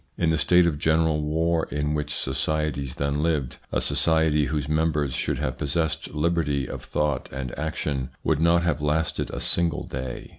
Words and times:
In 0.17 0.31
the 0.31 0.37
state 0.39 0.65
of 0.65 0.79
general 0.79 1.21
war 1.21 1.67
in 1.69 1.93
which 1.93 2.11
societies 2.15 2.95
then 2.95 3.21
lived, 3.21 3.57
a 3.71 3.79
society 3.79 4.45
whose 4.47 4.67
members 4.67 5.13
should 5.13 5.37
have 5.37 5.59
possessed 5.59 6.15
liberty 6.15 6.67
of 6.67 6.83
thought 6.83 7.29
and 7.31 7.55
action 7.55 8.09
would 8.23 8.39
not 8.39 8.63
have 8.63 8.81
lasted 8.81 9.29
a 9.29 9.39
single 9.39 9.83
day. 9.85 10.29